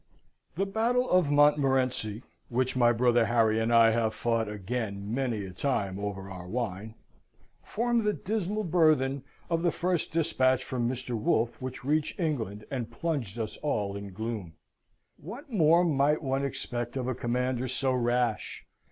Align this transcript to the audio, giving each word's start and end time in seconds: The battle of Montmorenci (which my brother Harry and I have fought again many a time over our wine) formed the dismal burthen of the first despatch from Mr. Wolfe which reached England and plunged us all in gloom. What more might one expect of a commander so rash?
The 0.55 0.65
battle 0.65 1.07
of 1.11 1.29
Montmorenci 1.29 2.23
(which 2.49 2.75
my 2.75 2.91
brother 2.91 3.27
Harry 3.27 3.59
and 3.59 3.71
I 3.71 3.91
have 3.91 4.15
fought 4.15 4.49
again 4.49 5.13
many 5.13 5.45
a 5.45 5.51
time 5.53 5.99
over 5.99 6.27
our 6.27 6.47
wine) 6.47 6.95
formed 7.61 8.03
the 8.03 8.13
dismal 8.13 8.63
burthen 8.63 9.21
of 9.47 9.61
the 9.61 9.71
first 9.71 10.11
despatch 10.11 10.63
from 10.63 10.89
Mr. 10.89 11.15
Wolfe 11.15 11.61
which 11.61 11.85
reached 11.85 12.19
England 12.19 12.65
and 12.71 12.89
plunged 12.89 13.37
us 13.37 13.57
all 13.57 13.95
in 13.95 14.11
gloom. 14.11 14.53
What 15.17 15.51
more 15.51 15.83
might 15.85 16.23
one 16.23 16.43
expect 16.43 16.97
of 16.97 17.07
a 17.07 17.13
commander 17.13 17.67
so 17.67 17.91
rash? 17.93 18.65